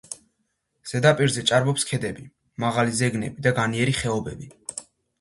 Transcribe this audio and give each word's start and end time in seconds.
ზედაპირზე 0.91 1.43
ჭარბობს 1.51 1.87
ქედები, 1.91 2.27
მაღალი 2.65 2.99
ზეგნები 3.05 3.49
და 3.49 3.57
განიერი 3.63 3.99
ხეობები. 4.03 4.55